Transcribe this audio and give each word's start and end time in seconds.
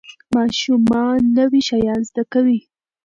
ماشومان 0.35 1.19
نوي 1.37 1.61
شیان 1.67 2.01
زده 2.09 2.23
کوي. 2.33 2.59